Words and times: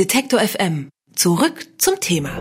Detektor 0.00 0.40
FM. 0.40 0.88
Zurück 1.14 1.66
zum 1.76 2.00
Thema. 2.00 2.40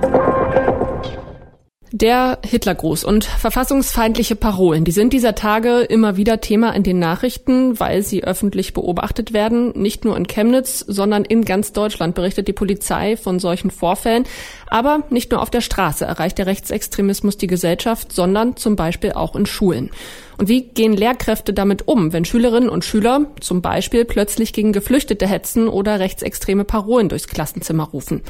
Der 1.91 2.39
Hitlergruß 2.45 3.03
und 3.03 3.25
verfassungsfeindliche 3.25 4.37
Parolen, 4.37 4.85
die 4.85 4.93
sind 4.93 5.11
dieser 5.11 5.35
Tage 5.35 5.79
immer 5.81 6.15
wieder 6.15 6.39
Thema 6.39 6.73
in 6.73 6.83
den 6.83 6.99
Nachrichten, 6.99 7.77
weil 7.77 8.01
sie 8.01 8.23
öffentlich 8.23 8.73
beobachtet 8.73 9.33
werden. 9.33 9.73
Nicht 9.75 10.05
nur 10.05 10.15
in 10.15 10.27
Chemnitz, 10.27 10.85
sondern 10.87 11.25
in 11.25 11.43
ganz 11.43 11.73
Deutschland 11.73 12.15
berichtet 12.15 12.47
die 12.47 12.53
Polizei 12.53 13.17
von 13.17 13.39
solchen 13.39 13.71
Vorfällen. 13.71 14.23
Aber 14.67 15.03
nicht 15.09 15.31
nur 15.31 15.41
auf 15.41 15.49
der 15.49 15.59
Straße 15.59 16.05
erreicht 16.05 16.37
der 16.37 16.45
Rechtsextremismus 16.45 17.35
die 17.35 17.47
Gesellschaft, 17.47 18.13
sondern 18.13 18.55
zum 18.55 18.77
Beispiel 18.77 19.11
auch 19.11 19.35
in 19.35 19.45
Schulen. 19.45 19.91
Und 20.39 20.47
wie 20.47 20.61
gehen 20.61 20.93
Lehrkräfte 20.93 21.51
damit 21.51 21.89
um, 21.89 22.13
wenn 22.13 22.23
Schülerinnen 22.23 22.69
und 22.69 22.85
Schüler 22.85 23.25
zum 23.41 23.61
Beispiel 23.61 24.05
plötzlich 24.05 24.53
gegen 24.53 24.71
Geflüchtete 24.71 25.27
hetzen 25.27 25.67
oder 25.67 25.99
rechtsextreme 25.99 26.63
Parolen 26.63 27.09
durchs 27.09 27.27
Klassenzimmer 27.27 27.83
rufen? 27.83 28.21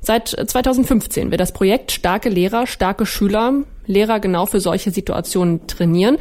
Seit 0.00 0.28
2015 0.28 1.30
wird 1.30 1.42
das 1.42 1.52
Projekt 1.52 1.92
Starke 1.92 2.30
Lehrer, 2.30 2.66
starke 2.66 3.04
Schüler, 3.04 3.64
Lehrer 3.84 4.18
genau 4.18 4.46
für 4.46 4.60
solche 4.60 4.90
Situationen 4.90 5.66
trainieren. 5.66 6.16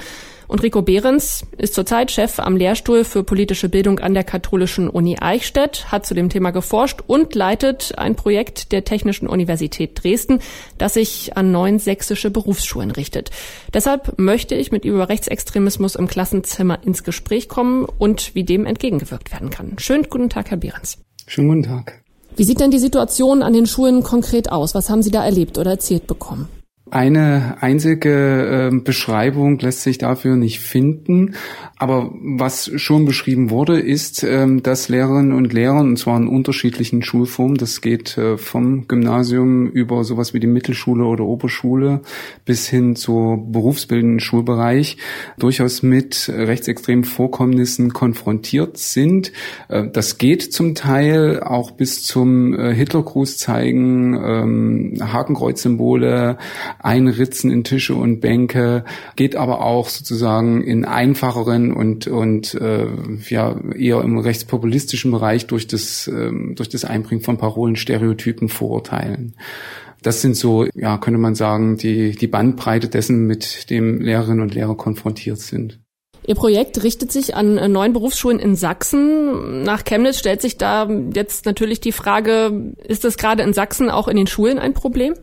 Und 0.47 0.63
Rico 0.63 0.81
Behrens 0.81 1.45
ist 1.57 1.73
zurzeit 1.73 2.11
Chef 2.11 2.39
am 2.39 2.55
Lehrstuhl 2.55 3.03
für 3.03 3.23
politische 3.23 3.69
Bildung 3.69 3.99
an 3.99 4.13
der 4.13 4.23
Katholischen 4.23 4.89
Uni 4.89 5.17
Eichstätt, 5.19 5.91
hat 5.91 6.05
zu 6.05 6.13
dem 6.13 6.29
Thema 6.29 6.51
geforscht 6.51 7.01
und 7.05 7.35
leitet 7.35 7.97
ein 7.97 8.15
Projekt 8.15 8.71
der 8.71 8.85
Technischen 8.85 9.27
Universität 9.27 10.01
Dresden, 10.01 10.39
das 10.77 10.93
sich 10.93 11.35
an 11.35 11.51
neun 11.51 11.79
sächsische 11.79 12.31
Berufsschulen 12.31 12.91
richtet. 12.91 13.31
Deshalb 13.73 14.17
möchte 14.17 14.55
ich 14.55 14.71
mit 14.71 14.85
ihm 14.85 14.93
über 14.93 15.09
Rechtsextremismus 15.09 15.95
im 15.95 16.07
Klassenzimmer 16.07 16.79
ins 16.83 17.03
Gespräch 17.03 17.49
kommen 17.49 17.85
und 17.85 18.33
wie 18.35 18.43
dem 18.43 18.65
entgegengewirkt 18.65 19.31
werden 19.31 19.49
kann. 19.49 19.75
Schönen 19.79 20.07
guten 20.09 20.29
Tag, 20.29 20.49
Herr 20.49 20.57
Behrens. 20.57 20.97
Schönen 21.27 21.49
guten 21.49 21.63
Tag. 21.63 22.01
Wie 22.37 22.43
sieht 22.43 22.59
denn 22.59 22.71
die 22.71 22.79
Situation 22.79 23.41
an 23.41 23.53
den 23.53 23.65
Schulen 23.65 24.03
konkret 24.03 24.51
aus? 24.51 24.75
Was 24.75 24.89
haben 24.89 25.01
Sie 25.01 25.11
da 25.11 25.25
erlebt 25.25 25.57
oder 25.57 25.71
erzählt 25.71 26.07
bekommen? 26.07 26.47
Eine 26.91 27.57
einzige 27.61 28.71
äh, 28.71 28.75
Beschreibung 28.75 29.59
lässt 29.59 29.81
sich 29.81 29.97
dafür 29.97 30.35
nicht 30.35 30.59
finden. 30.59 31.35
Aber 31.79 32.11
was 32.19 32.71
schon 32.75 33.05
beschrieben 33.05 33.51
wurde, 33.51 33.79
ist, 33.79 34.23
ähm, 34.23 34.63
dass 34.63 34.89
Lehrerinnen 34.89 35.31
und 35.31 35.53
Lehrer, 35.53 35.79
und 35.79 35.97
zwar 35.97 36.17
in 36.17 36.27
unterschiedlichen 36.27 37.03
Schulformen, 37.03 37.57
das 37.57 37.81
geht 37.81 38.17
äh, 38.17 38.37
vom 38.37 38.87
Gymnasium 38.87 39.67
über 39.67 40.03
sowas 40.03 40.33
wie 40.33 40.39
die 40.39 40.47
Mittelschule 40.47 41.05
oder 41.05 41.23
Oberschule 41.23 42.01
bis 42.45 42.67
hin 42.67 42.95
zur 42.95 43.37
berufsbildenden 43.37 44.19
Schulbereich, 44.19 44.97
durchaus 45.37 45.83
mit 45.83 46.31
rechtsextremen 46.33 47.03
Vorkommnissen 47.03 47.93
konfrontiert 47.93 48.77
sind. 48.77 49.31
Äh, 49.67 49.87
das 49.93 50.17
geht 50.17 50.51
zum 50.51 50.73
Teil 50.73 51.43
auch 51.43 51.71
bis 51.71 52.03
zum 52.03 52.57
äh, 52.57 52.73
Hitlergruß 52.73 53.37
zeigen, 53.37 54.15
ähm, 54.15 54.93
Hakenkreuzsymbole, 54.99 56.37
Einritzen 56.79 57.51
in 57.51 57.63
Tische 57.63 57.95
und 57.95 58.19
Bänke, 58.19 58.85
geht 59.15 59.35
aber 59.35 59.61
auch 59.61 59.89
sozusagen 59.89 60.63
in 60.63 60.85
einfacheren 60.85 61.73
und 61.73 62.07
und 62.07 62.53
äh, 62.55 62.87
ja 63.29 63.55
eher 63.75 64.01
im 64.01 64.17
rechtspopulistischen 64.17 65.11
Bereich 65.11 65.47
durch 65.47 65.67
das 65.67 66.07
äh, 66.07 66.31
durch 66.53 66.69
das 66.69 66.85
Einbringen 66.85 67.23
von 67.23 67.37
Parolen, 67.37 67.75
Stereotypen, 67.75 68.49
Vorurteilen. 68.49 69.35
Das 70.03 70.21
sind 70.21 70.35
so, 70.35 70.67
ja, 70.75 70.97
könnte 70.99 71.19
man 71.19 71.35
sagen, 71.35 71.77
die 71.77 72.11
die 72.11 72.27
Bandbreite 72.27 72.87
dessen, 72.87 73.25
mit 73.25 73.69
dem 73.69 73.99
Lehrerinnen 73.99 74.41
und 74.41 74.53
Lehrer 74.53 74.75
konfrontiert 74.75 75.39
sind. 75.39 75.79
Ihr 76.27 76.35
Projekt 76.35 76.83
richtet 76.83 77.11
sich 77.11 77.35
an 77.35 77.57
äh, 77.57 77.69
neun 77.69 77.93
Berufsschulen 77.93 78.37
in 78.37 78.55
Sachsen. 78.55 79.63
Nach 79.63 79.85
Chemnitz 79.85 80.19
stellt 80.19 80.41
sich 80.41 80.57
da 80.57 80.89
jetzt 81.13 81.45
natürlich 81.45 81.79
die 81.79 81.93
Frage, 81.93 82.73
ist 82.83 83.05
das 83.05 83.17
gerade 83.17 83.43
in 83.43 83.53
Sachsen 83.53 83.89
auch 83.89 84.09
in 84.09 84.17
den 84.17 84.27
Schulen 84.27 84.59
ein 84.59 84.73
Problem? 84.73 85.13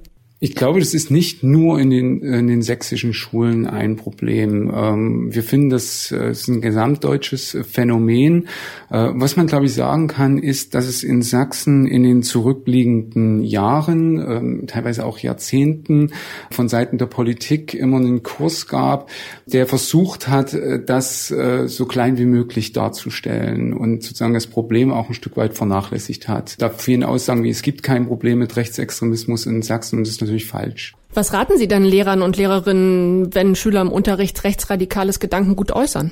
Ich 0.45 0.55
glaube, 0.55 0.79
das 0.79 0.93
ist 0.93 1.11
nicht 1.11 1.43
nur 1.43 1.81
in 1.81 1.89
den, 1.89 2.21
in 2.21 2.49
den 2.49 2.61
sächsischen 2.61 3.15
Schulen 3.15 3.67
ein 3.67 3.97
Problem. 3.97 4.71
Ähm, 4.75 5.35
wir 5.35 5.43
finden, 5.43 5.71
das 5.71 6.13
äh, 6.13 6.33
ist 6.33 6.49
ein 6.49 6.61
gesamtdeutsches 6.61 7.57
Phänomen. 7.67 8.49
Äh, 8.91 9.09
was 9.15 9.37
man, 9.37 9.47
glaube 9.47 9.65
ich, 9.65 9.73
sagen 9.73 10.07
kann, 10.07 10.37
ist, 10.37 10.75
dass 10.75 10.87
es 10.87 11.03
in 11.03 11.23
Sachsen 11.23 11.87
in 11.87 12.03
den 12.03 12.23
zurückliegenden 12.23 13.43
Jahren, 13.43 14.19
ähm, 14.19 14.67
teilweise 14.67 15.07
auch 15.07 15.19
Jahrzehnten, 15.19 16.13
von 16.51 16.69
Seiten 16.69 16.99
der 16.99 17.07
Politik 17.07 17.73
immer 17.73 17.97
einen 17.97 18.23
Kurs 18.23 18.67
gab, 18.67 19.09
der 19.47 19.67
versucht 19.67 20.29
hat, 20.29 20.53
äh, 20.53 20.85
das 20.85 21.33
so 21.67 21.87
klein 21.87 22.19
wie 22.19 22.27
möglich 22.27 22.73
darzustellen 22.73 23.73
und 23.73 24.03
sozusagen 24.03 24.35
das 24.35 24.47
Problem 24.47 24.93
auch 24.93 25.09
ein 25.09 25.15
Stück 25.15 25.39
weit 25.39 25.55
vernachlässigt 25.55 26.29
hat. 26.29 26.61
Da 26.61 26.69
vielen 26.69 27.03
Aussagen 27.03 27.43
wie 27.45 27.51
es 27.51 27.63
gibt 27.63 27.83
kein 27.83 28.07
Problem 28.07 28.41
mit 28.41 28.57
Rechtsextremismus 28.57 29.47
in 29.47 29.63
Sachsen 29.63 29.97
und 29.97 30.07
das 30.07 30.15
ist 30.15 30.21
natürlich 30.21 30.34
natürlich 30.35 30.47
falsch. 30.47 30.95
Was 31.13 31.33
raten 31.33 31.57
Sie 31.59 31.69
dann 31.69 31.85
Lehrern 31.85 32.23
und 32.23 32.37
Lehrerinnen, 32.37 33.35
wenn 33.35 33.55
Schüler 33.55 33.81
im 33.81 33.93
Unterricht 33.93 34.43
rechtsradikales 34.43 35.21
Gedankengut 35.21 35.71
äußern? 35.71 36.11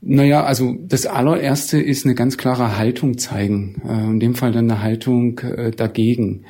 Naja, 0.00 0.44
also 0.44 0.76
das 0.80 1.06
allererste 1.06 1.80
ist 1.80 2.04
eine 2.04 2.14
ganz 2.14 2.38
klare 2.38 2.78
Haltung 2.78 3.18
zeigen. 3.18 3.82
Äh, 3.84 4.04
in 4.04 4.20
dem 4.20 4.36
Fall 4.36 4.52
dann 4.52 4.70
eine 4.70 4.80
Haltung 4.80 5.40
äh, 5.40 5.72
dagegen. 5.72 6.44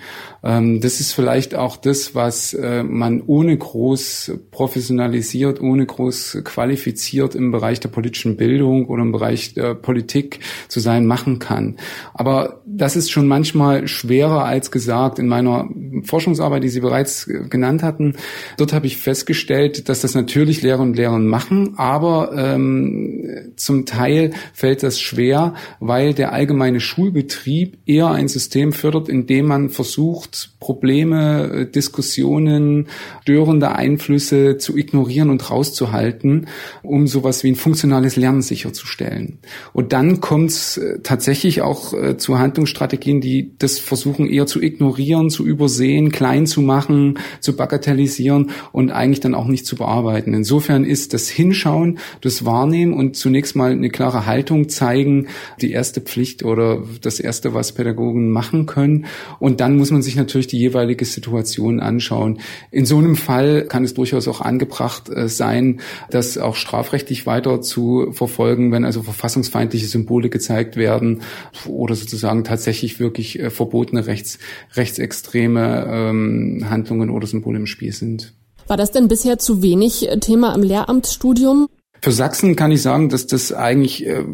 Ähm, 0.44 0.82
das 0.82 1.00
ist 1.00 1.14
vielleicht 1.14 1.54
auch 1.54 1.78
das, 1.78 2.14
was 2.14 2.53
äh, 2.53 2.82
man 2.82 3.22
ohne 3.26 3.56
groß 3.56 4.32
professionalisiert, 4.50 5.62
ohne 5.62 5.87
groß 5.87 6.42
qualifiziert 6.44 7.34
im 7.34 7.50
Bereich 7.50 7.81
der 7.81 7.88
politischen 7.88 8.37
Bildung 8.37 8.87
oder 8.87 9.03
im 9.03 9.12
Bereich 9.12 9.54
der 9.54 9.75
Politik 9.75 10.41
zu 10.69 10.78
sein 10.78 11.06
machen 11.06 11.38
kann. 11.38 11.76
Aber 12.12 12.60
das 12.66 12.97
ist 12.97 13.10
schon 13.10 13.26
manchmal 13.26 13.88
schwerer 13.88 14.44
als 14.44 14.70
gesagt. 14.70 15.19
In 15.19 15.26
meiner 15.26 15.70
Forschungsarbeit, 16.04 16.62
die 16.64 16.69
Sie 16.69 16.81
bereits 16.81 17.25
genannt 17.48 17.82
hatten, 17.82 18.16
dort 18.58 18.75
habe 18.75 18.87
ich 18.87 18.98
festgestellt, 18.98 19.88
dass 19.88 20.03
das 20.03 20.14
natürlich 20.14 20.60
Lehrer 20.60 20.81
und 20.81 20.97
Lehrer 20.97 21.19
machen, 21.19 21.78
aber 21.78 22.32
ähm, 22.37 23.38
zum 23.56 23.87
Teil 23.87 24.32
fällt 24.53 24.82
das 24.82 25.00
schwer, 25.00 25.54
weil 25.81 26.15
der 26.15 26.32
allgemeine 26.32 26.81
Schulbetrieb 26.81 27.78
eher 27.87 28.10
ein 28.10 28.28
System 28.28 28.72
fördert, 28.72 29.09
in 29.09 29.26
dem 29.26 29.47
man 29.47 29.69
versucht, 29.69 30.50
Probleme, 30.60 31.50
äh, 31.53 31.66
Diskussionen, 31.71 32.88
störende 33.22 33.72
Einflüsse 33.72 34.59
zu 34.59 34.76
ignorieren 34.76 35.31
und 35.31 35.50
rauszuhalten, 35.50 36.47
um 36.82 37.06
sowas 37.06 37.44
wie 37.44 37.53
ein 37.53 37.56
funktionales 37.56 38.16
Lernen 38.16 38.43
sicherzustellen. 38.43 39.38
Und 39.72 39.93
dann 39.93 40.20
kommt 40.20 40.50
es 40.50 40.76
äh, 40.76 41.00
tatsächlich 41.03 41.62
auch 41.62 41.93
äh, 41.94 42.16
zu 42.16 42.38
Handlungsstrategien, 42.38 43.20
die 43.20 43.53
das 43.59 43.78
versuchen 43.78 44.28
eher 44.28 44.47
zu 44.47 44.60
ignorieren, 44.60 45.31
zu 45.31 45.47
übersehen, 45.47 46.10
klein 46.10 46.47
zu 46.47 46.60
machen, 46.60 47.19
zu 47.41 47.56
bagatellisieren 47.56 48.50
und 48.72 48.91
eigentlich 48.91 49.20
dann 49.20 49.34
auch 49.34 49.47
nicht 49.47 49.66
zu 49.66 49.76
bearbeiten. 49.76 50.34
Insofern 50.34 50.84
ist 50.84 51.15
das 51.15 51.28
Hinschauen, 51.28 51.99
das 52.20 52.44
Wahrnehmen 52.44 52.93
und 52.93 53.16
zu 53.16 53.27
zunächst 53.28 53.56
mal 53.56 53.72
eine 53.72 53.90
klare 53.90 54.24
Haltung 54.24 54.70
zeigen, 54.70 55.26
die 55.60 55.70
erste 55.70 56.00
Pflicht 56.00 56.46
oder 56.46 56.82
das 57.02 57.20
erste, 57.20 57.52
was 57.52 57.72
Pädagogen 57.72 58.30
machen 58.30 58.64
können. 58.64 59.04
Und 59.38 59.60
dann 59.60 59.76
muss 59.76 59.90
man 59.90 60.00
sich 60.00 60.16
natürlich 60.16 60.46
die 60.46 60.58
jeweilige 60.58 61.04
Situation 61.04 61.78
anschauen. 61.78 62.40
In 62.70 62.86
so 62.86 62.96
einem 62.96 63.16
Fall 63.16 63.66
kann 63.66 63.84
es 63.84 63.92
durchaus 63.92 64.28
auch 64.28 64.40
angebracht 64.40 65.10
äh, 65.10 65.28
sein, 65.28 65.80
das 66.08 66.38
auch 66.38 66.56
strafrechtlich 66.56 67.26
weiter 67.26 67.60
zu 67.60 68.12
verfolgen, 68.12 68.72
wenn 68.72 68.86
also 68.86 69.02
verfassungsfeindliche 69.02 69.88
Symbole 69.88 70.30
gezeigt 70.30 70.78
werden 70.78 71.20
oder 71.66 71.96
sozusagen 71.96 72.44
tatsächlich 72.44 72.98
wirklich 72.98 73.38
äh, 73.38 73.50
verbotene 73.50 74.06
rechts, 74.06 74.38
rechtsextreme 74.72 75.86
ähm, 75.86 76.64
Handlungen 76.70 77.10
oder 77.10 77.26
Symbole 77.26 77.58
im 77.58 77.66
Spiel 77.66 77.92
sind. 77.92 78.32
War 78.68 78.78
das 78.78 78.90
denn 78.90 79.06
bisher 79.06 79.38
zu 79.38 79.60
wenig 79.60 80.08
äh, 80.08 80.18
Thema 80.18 80.54
im 80.54 80.62
Lehramtsstudium? 80.62 81.68
Für 82.00 82.12
Sachsen 82.12 82.54
kann 82.54 82.70
ich 82.70 82.82
sagen, 82.82 83.09
dass 83.09 83.26
das 83.26 83.53
eigentlich 83.53 84.06
äh, 84.06 84.25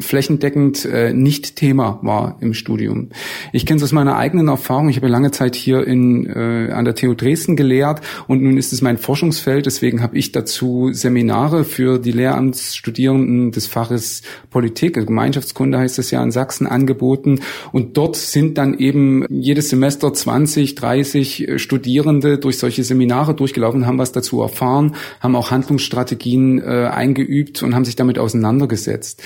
flächendeckend 0.00 0.84
äh, 0.86 1.12
nicht 1.12 1.56
Thema 1.56 1.98
war 2.02 2.38
im 2.40 2.54
Studium. 2.54 3.10
Ich 3.52 3.66
kenne 3.66 3.76
es 3.76 3.82
aus 3.82 3.92
meiner 3.92 4.16
eigenen 4.16 4.48
Erfahrung. 4.48 4.88
Ich 4.88 4.96
habe 4.96 5.08
lange 5.08 5.30
Zeit 5.30 5.54
hier 5.54 5.86
in, 5.86 6.26
äh, 6.26 6.72
an 6.72 6.84
der 6.84 6.94
TU 6.94 7.14
Dresden 7.14 7.56
gelehrt 7.56 8.00
und 8.26 8.42
nun 8.42 8.56
ist 8.56 8.72
es 8.72 8.80
mein 8.80 8.96
Forschungsfeld. 8.96 9.66
Deswegen 9.66 10.02
habe 10.02 10.16
ich 10.16 10.32
dazu 10.32 10.90
Seminare 10.92 11.64
für 11.64 11.98
die 11.98 12.12
Lehramtsstudierenden 12.12 13.52
des 13.52 13.66
Faches 13.66 14.22
Politik, 14.50 14.96
also 14.96 15.06
Gemeinschaftskunde 15.06 15.78
heißt 15.78 15.98
es 15.98 16.10
ja 16.10 16.22
in 16.22 16.30
Sachsen, 16.30 16.66
angeboten. 16.66 17.40
Und 17.72 17.96
dort 17.96 18.16
sind 18.16 18.56
dann 18.56 18.78
eben 18.78 19.26
jedes 19.28 19.68
Semester 19.68 20.12
20, 20.12 20.74
30 20.74 21.52
Studierende 21.56 22.38
durch 22.38 22.58
solche 22.58 22.82
Seminare 22.82 23.34
durchgelaufen, 23.34 23.86
haben 23.86 23.98
was 23.98 24.12
dazu 24.12 24.40
erfahren, 24.40 24.94
haben 25.20 25.36
auch 25.36 25.50
Handlungsstrategien 25.50 26.62
äh, 26.62 26.93
eingeübt 26.94 27.62
und 27.62 27.74
haben 27.74 27.84
sich 27.84 27.96
damit 27.96 28.18
auseinandergesetzt. 28.18 29.22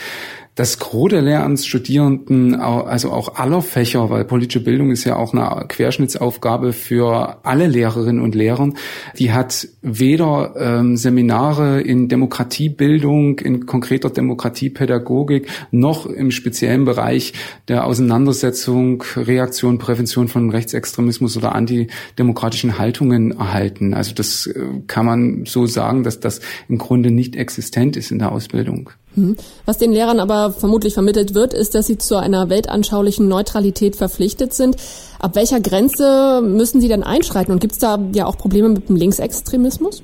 Das 0.59 0.81
Gros 0.81 1.11
der 1.11 1.23
Lehramtsstudierenden, 1.23 2.57
also 2.57 3.13
auch 3.13 3.37
aller 3.37 3.63
Fächer, 3.63 4.11
weil 4.11 4.25
politische 4.25 4.59
Bildung 4.59 4.91
ist 4.91 5.05
ja 5.05 5.15
auch 5.15 5.33
eine 5.33 5.69
Querschnittsaufgabe 5.69 6.73
für 6.73 7.39
alle 7.45 7.69
Lehrerinnen 7.69 8.21
und 8.21 8.35
Lehrer, 8.35 8.73
die 9.17 9.31
hat 9.31 9.69
weder 9.83 10.55
ähm, 10.59 10.97
Seminare 10.97 11.81
in 11.81 12.09
Demokratiebildung, 12.09 13.39
in 13.39 13.67
konkreter 13.67 14.11
Demokratiepädagogik, 14.11 15.47
noch 15.71 16.07
im 16.07 16.33
speziellen 16.33 16.85
Bereich 16.85 17.35
der 17.69 17.87
Auseinandersetzung, 17.87 19.05
Reaktion, 19.15 19.79
Prävention 19.79 20.27
von 20.27 20.51
Rechtsextremismus 20.51 21.37
oder 21.37 21.55
antidemokratischen 21.55 22.79
Haltungen 22.79 23.31
erhalten. 23.31 23.95
Also 23.95 24.13
das 24.13 24.49
äh, 24.49 24.61
kann 24.89 25.07
man 25.07 25.45
so 25.45 25.67
sagen, 25.67 26.03
dass 26.03 26.19
das 26.19 26.41
im 26.69 26.79
Grunde 26.79 27.13
nicht 27.13 27.37
existent 27.37 27.97
ist 27.97 28.11
in 28.11 28.19
der 28.19 28.33
Ausbildung. 28.33 28.91
Hm. 29.15 29.37
Was 29.65 29.79
den 29.79 29.93
Lehrern 29.93 30.21
aber 30.21 30.53
vermutlich 30.53 30.95
vermittelt 30.95 31.35
wird, 31.35 31.55
ist, 31.55 31.75
dass 31.75 31.87
sie 31.87 31.99
zu 31.99 32.17
einer 32.17 32.49
weltanschaulichen 32.49 33.29
Neutralität 33.29 33.97
verpflichtet 33.97 34.55
sind. 34.55 34.77
Ab 35.19 35.35
welcher 35.35 35.61
Grenze 35.61 36.41
müssen 36.43 36.81
sie 36.81 36.89
denn 36.89 37.03
einschreiten? 37.03 37.53
Und 37.53 37.61
gibt 37.61 37.75
es 37.75 37.79
da 37.79 37.99
ja 38.15 38.27
auch 38.27 38.37
Probleme 38.37 38.69
mit 38.69 38.89
dem 38.89 38.97
Linksextremismus? 38.97 40.03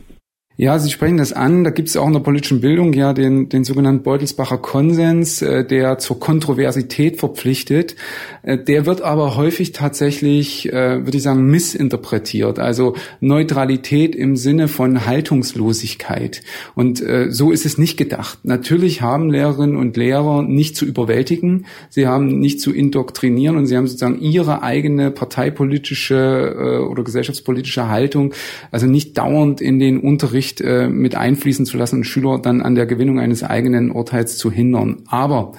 Ja, 0.56 0.78
Sie 0.78 0.88
sprechen 0.88 1.16
das 1.16 1.32
an. 1.32 1.64
Da 1.64 1.70
gibt 1.70 1.88
es 1.88 1.96
auch 1.96 2.06
in 2.06 2.12
der 2.12 2.20
politischen 2.20 2.60
Bildung 2.60 2.92
ja 2.92 3.12
den, 3.12 3.48
den 3.48 3.64
sogenannten 3.64 4.04
Beutelsbacher 4.04 4.58
Konsens, 4.58 5.42
äh, 5.42 5.64
der 5.66 5.98
zur 5.98 6.20
Kontroversität 6.20 7.18
verpflichtet. 7.18 7.96
Äh, 8.44 8.58
der 8.58 8.86
wird 8.86 9.00
aber 9.00 9.34
häufig 9.36 9.72
tatsächlich, 9.72 10.72
äh, 10.72 11.04
würde 11.04 11.16
ich 11.16 11.24
sagen, 11.24 11.46
missinterpretiert. 11.46 12.60
Also 12.60 12.94
Neutralität 13.18 14.14
im 14.14 14.36
Sinne 14.36 14.68
von 14.68 15.06
Haltungslosigkeit. 15.06 16.42
Und 16.76 17.00
äh, 17.00 17.32
so 17.32 17.50
ist 17.50 17.66
es 17.66 17.76
nicht 17.76 17.96
gedacht. 17.96 18.38
Natürlich 18.44 19.02
haben 19.02 19.32
Lehrerinnen 19.32 19.74
und 19.74 19.96
Lehrer 19.96 20.42
nicht 20.42 20.76
zu 20.76 20.86
überwältigen. 20.86 21.66
Sie 21.90 22.06
haben 22.06 22.28
nicht 22.38 22.60
zu 22.60 22.72
indoktrinieren 22.72 23.56
und 23.56 23.66
sie 23.66 23.76
haben 23.76 23.88
sozusagen 23.88 24.20
ihre 24.20 24.62
eigene 24.62 25.10
parteipolitische 25.10 26.54
äh, 26.56 26.78
oder 26.78 27.02
gesellschaftspolitische 27.02 27.88
Haltung, 27.88 28.34
also 28.70 28.86
nicht 28.86 29.18
dauernd 29.18 29.60
in 29.60 29.80
den 29.80 29.98
Unterricht 29.98 30.44
Unterricht 30.44 30.61
äh, 30.61 30.88
mit 30.88 31.14
einfließen 31.14 31.67
zu 31.67 31.76
lassen 31.76 31.96
und 31.96 32.05
Schüler 32.05 32.38
dann 32.38 32.61
an 32.61 32.75
der 32.75 32.87
Gewinnung 32.87 33.19
eines 33.19 33.43
eigenen 33.43 33.91
Urteils 33.91 34.37
zu 34.37 34.50
hindern. 34.50 35.02
Aber 35.06 35.52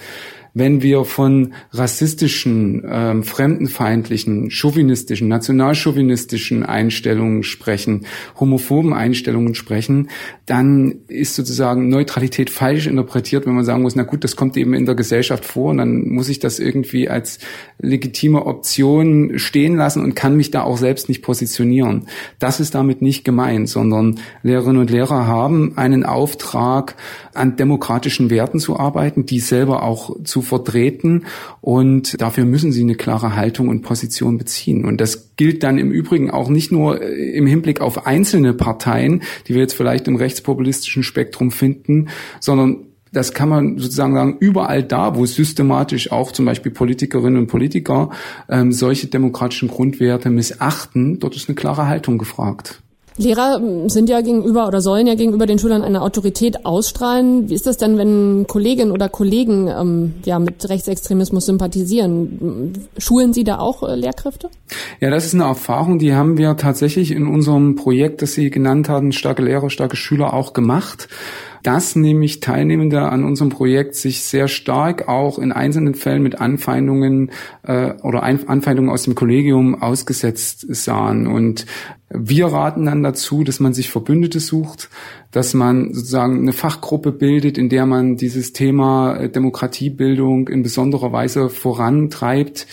wenn 0.56 0.82
wir 0.82 1.04
von 1.04 1.54
rassistischen, 1.72 2.82
ähm, 2.90 3.24
fremdenfeindlichen, 3.24 4.50
chauvinistischen, 4.50 5.28
nationalchauvinistischen 5.28 6.64
Einstellungen 6.64 7.44
sprechen, 7.44 8.06
homophoben 8.40 8.94
Einstellungen 8.94 9.54
sprechen, 9.54 10.10
dann 10.46 10.96
ist 11.10 11.36
sozusagen 11.36 11.90
Neutralität 11.90 12.50
falsch 12.50 12.88
interpretiert, 12.88 13.46
wenn 13.46 13.54
man 13.54 13.66
sagen 13.66 13.82
muss, 13.82 13.98
na 13.98 14.04
gut, 14.04 14.24
das 14.24 14.38
kommt 14.38 14.56
eben 14.56 14.74
in 14.74 14.86
der 14.86 14.96
Gesellschaft 14.96 15.44
vor 15.44 15.72
und 15.72 15.78
dann 15.78 16.08
muss 16.08 16.30
ich 16.30 16.40
das 16.40 16.60
irgendwie 16.60 17.10
als 17.10 17.40
legitime 17.80 18.46
Option 18.46 19.38
stehen 19.38 19.76
lassen 19.76 20.02
und 20.02 20.16
kann 20.16 20.38
mich 20.38 20.52
da 20.52 20.64
auch 20.64 20.78
selbst 20.78 21.10
nicht 21.10 21.22
positionieren. 21.22 22.08
Das 22.40 22.62
ist 22.62 22.76
damit 22.76 23.02
nicht 23.02 23.26
gemeint, 23.26 23.68
sondern 23.68 24.22
Lehrerinnen 24.42 24.80
und 24.80 24.90
Lehrer 24.90 25.28
haben 25.28 25.74
einen 25.76 26.06
Auftrag, 26.06 26.96
an 27.34 27.58
demokratischen 27.58 28.30
Werten 28.30 28.60
zu 28.60 28.80
arbeiten, 28.80 29.26
die 29.26 29.40
selber 29.40 29.84
auch 29.84 30.16
zu 30.24 30.45
vertreten 30.46 31.26
und 31.62 32.22
dafür 32.22 32.46
müssen 32.46 32.72
sie 32.72 32.82
eine 32.82 32.96
klare 32.96 33.36
Haltung 33.36 33.68
und 33.68 33.82
Position 33.82 34.38
beziehen. 34.38 34.86
Und 34.86 35.02
das 35.02 35.36
gilt 35.36 35.64
dann 35.64 35.78
im 35.78 35.92
Übrigen 35.92 36.32
auch 36.32 36.50
nicht 36.50 36.72
nur 36.72 37.02
äh, 37.02 37.32
im 37.38 37.48
Hinblick 37.48 37.82
auf 37.82 38.08
einzelne 38.08 38.54
Parteien, 38.54 39.24
die 39.48 39.54
wir 39.54 39.62
jetzt 39.62 39.74
vielleicht 39.74 40.08
im 40.08 40.16
rechtspopulistischen 40.16 41.04
Spektrum 41.04 41.52
finden, 41.52 42.08
sondern 42.40 42.86
das 43.16 43.34
kann 43.34 43.48
man 43.48 43.78
sozusagen 43.78 44.14
sagen, 44.14 44.38
überall 44.40 44.84
da, 44.84 45.16
wo 45.16 45.26
systematisch 45.26 46.12
auch 46.12 46.32
zum 46.32 46.46
Beispiel 46.46 46.72
Politikerinnen 46.72 47.40
und 47.40 47.48
Politiker 47.48 48.10
ähm, 48.50 48.72
solche 48.74 49.08
demokratischen 49.08 49.70
Grundwerte 49.70 50.30
missachten, 50.30 51.20
dort 51.20 51.36
ist 51.36 51.48
eine 51.48 51.56
klare 51.56 51.88
Haltung 51.88 52.18
gefragt. 52.18 52.82
Lehrer 53.18 53.62
sind 53.88 54.10
ja 54.10 54.20
gegenüber 54.22 54.68
oder 54.68 54.82
sollen 54.82 55.08
ja 55.08 55.16
gegenüber 55.16 55.46
den 55.46 55.58
Schülern 55.58 55.84
eine 55.84 56.02
Autorität 56.02 56.66
ausstrahlen. 56.66 57.50
Wie 57.50 57.54
ist 57.54 57.66
das 57.66 57.78
denn, 57.78 57.98
wenn 57.98 58.46
Kolleginnen 58.48 58.92
oder 58.92 59.08
Kollegen 59.08 59.68
ähm, 59.70 60.16
ja 60.26 60.38
mit 60.38 60.68
Rechtsextremismus 60.68 61.46
sympathisieren? 61.46 62.88
Schulen 62.98 63.32
Sie 63.32 63.46
da 63.46 63.60
auch 63.60 63.88
äh, 63.88 63.96
Lehrkräfte? 63.96 64.50
Ja, 65.00 65.10
das 65.10 65.26
ist 65.26 65.34
eine 65.34 65.46
Erfahrung, 65.46 65.98
die 65.98 66.14
haben 66.14 66.38
wir 66.38 66.58
tatsächlich 66.58 67.12
in 67.12 67.28
unserem 67.28 67.76
Projekt, 67.76 68.22
das 68.22 68.34
Sie 68.34 68.50
genannt 68.50 68.90
haben, 68.90 69.14
starke 69.14 69.44
Lehrer, 69.44 69.70
starke 69.70 69.96
Schüler 69.96 70.34
auch 70.34 70.52
gemacht 70.52 71.08
dass 71.66 71.96
nämlich 71.96 72.42
Teilnehmende 72.42 73.02
an 73.02 73.24
unserem 73.24 73.50
Projekt 73.50 73.96
sich 73.96 74.22
sehr 74.22 74.48
stark 74.48 75.08
auch 75.08 75.40
in 75.40 75.52
einzelnen 75.52 75.96
Fällen 75.96 76.22
mit 76.22 76.40
Anfeindungen 76.40 77.32
äh, 77.64 77.94
oder 78.04 78.22
Anfeindungen 78.22 78.92
aus 78.92 79.04
dem 79.04 79.16
Kollegium 79.16 79.82
ausgesetzt 79.82 80.68
sahen. 80.70 81.26
Und 81.26 81.66
wir 82.10 82.48
raten 82.48 82.86
dann 82.86 83.02
dazu, 83.02 83.44
dass 83.44 83.60
man 83.60 83.74
sich 83.74 83.90
Verbündete 83.90 84.40
sucht, 84.40 84.90
dass 85.32 85.54
man 85.54 85.94
sozusagen 85.94 86.40
eine 86.40 86.54
Fachgruppe 86.54 87.12
bildet, 87.12 87.58
in 87.58 87.68
der 87.68 87.86
man 87.86 88.16
dieses 88.16 88.54
Thema 88.54 89.16
äh, 89.18 89.30
Demokratiebildung 89.30 90.48
in 90.48 90.64
besonderer 90.64 91.12
Weise 91.12 91.50
vorantreibt. 91.50 92.68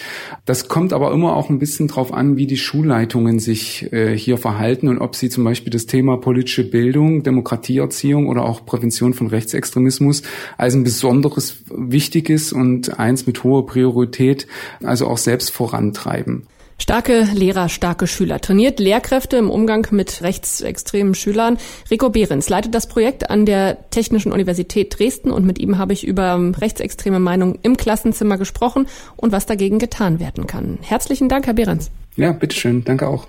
Das 0.44 0.68
kommt 0.68 0.92
aber 0.92 1.12
immer 1.12 1.34
auch 1.34 1.48
ein 1.48 1.58
bisschen 1.58 1.88
drauf 1.88 2.12
an, 2.12 2.36
wie 2.36 2.46
die 2.46 2.58
Schulleitungen 2.58 3.38
sich 3.38 3.92
äh, 3.92 4.16
hier 4.16 4.36
verhalten 4.36 4.88
und 4.88 4.98
ob 4.98 5.16
sie 5.16 5.30
zum 5.30 5.44
Beispiel 5.44 5.72
das 5.72 5.86
Thema 5.86 6.18
politische 6.18 6.68
Bildung, 6.68 7.22
Demokratieerziehung 7.22 8.28
oder 8.28 8.44
auch 8.44 8.66
Prävention 8.82 9.14
von 9.14 9.28
Rechtsextremismus 9.28 10.22
als 10.58 10.74
ein 10.74 10.82
besonderes 10.82 11.62
wichtiges 11.70 12.52
und 12.52 12.98
eins 12.98 13.26
mit 13.26 13.44
hoher 13.44 13.64
Priorität 13.64 14.48
also 14.82 15.06
auch 15.06 15.18
selbst 15.18 15.52
vorantreiben. 15.52 16.48
Starke 16.78 17.28
Lehrer, 17.32 17.68
starke 17.68 18.08
Schüler. 18.08 18.40
Trainiert 18.40 18.80
Lehrkräfte 18.80 19.36
im 19.36 19.50
Umgang 19.50 19.86
mit 19.92 20.20
rechtsextremen 20.22 21.14
Schülern. 21.14 21.58
Rico 21.92 22.10
Behrens 22.10 22.48
leitet 22.48 22.74
das 22.74 22.88
Projekt 22.88 23.30
an 23.30 23.46
der 23.46 23.88
Technischen 23.90 24.32
Universität 24.32 24.98
Dresden 24.98 25.30
und 25.30 25.46
mit 25.46 25.60
ihm 25.60 25.78
habe 25.78 25.92
ich 25.92 26.04
über 26.04 26.40
rechtsextreme 26.58 27.20
Meinungen 27.20 27.56
im 27.62 27.76
Klassenzimmer 27.76 28.36
gesprochen 28.36 28.88
und 29.14 29.30
was 29.30 29.46
dagegen 29.46 29.78
getan 29.78 30.18
werden 30.18 30.48
kann. 30.48 30.78
Herzlichen 30.82 31.28
Dank, 31.28 31.46
Herr 31.46 31.54
Behrens. 31.54 31.92
Ja, 32.16 32.32
bitteschön. 32.32 32.82
Danke 32.82 33.06
auch. 33.06 33.28